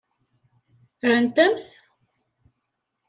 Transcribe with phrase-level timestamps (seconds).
[1.01, 1.65] Rrant-am-t.